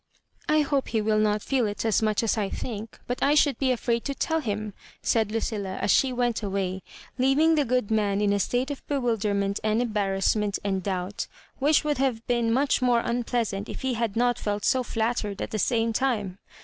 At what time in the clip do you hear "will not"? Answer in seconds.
0.99-1.43